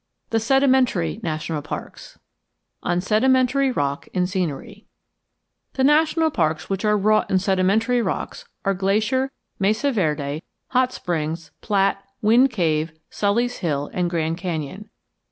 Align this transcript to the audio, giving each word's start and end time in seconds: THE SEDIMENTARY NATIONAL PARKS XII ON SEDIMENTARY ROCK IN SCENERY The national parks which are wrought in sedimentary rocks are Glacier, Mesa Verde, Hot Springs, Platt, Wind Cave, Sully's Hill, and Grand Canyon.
THE 0.31 0.39
SEDIMENTARY 0.39 1.19
NATIONAL 1.21 1.61
PARKS 1.61 2.13
XII 2.13 2.19
ON 2.81 3.01
SEDIMENTARY 3.01 3.69
ROCK 3.71 4.07
IN 4.13 4.25
SCENERY 4.25 4.87
The 5.73 5.83
national 5.83 6.31
parks 6.31 6.71
which 6.71 6.83
are 6.83 6.97
wrought 6.97 7.29
in 7.29 7.37
sedimentary 7.37 8.01
rocks 8.01 8.45
are 8.65 8.73
Glacier, 8.73 9.31
Mesa 9.59 9.91
Verde, 9.91 10.41
Hot 10.69 10.91
Springs, 10.91 11.51
Platt, 11.61 12.03
Wind 12.19 12.49
Cave, 12.49 12.93
Sully's 13.11 13.57
Hill, 13.57 13.91
and 13.93 14.09
Grand 14.09 14.37
Canyon. 14.39 14.89